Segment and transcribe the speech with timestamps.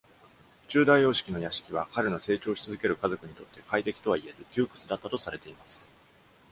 [0.67, 5.87] チューダー様式の屋敷は、彼の成長し続ける家族にとって快適とはいえず、窮屈だったとされています。